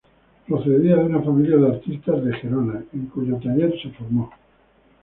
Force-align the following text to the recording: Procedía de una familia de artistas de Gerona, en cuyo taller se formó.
Procedía 0.47 0.95
de 0.95 1.03
una 1.03 1.21
familia 1.21 1.57
de 1.57 1.75
artistas 1.75 2.25
de 2.25 2.33
Gerona, 2.33 2.83
en 2.91 3.05
cuyo 3.05 3.37
taller 3.37 3.71
se 3.79 3.91
formó. 3.91 4.31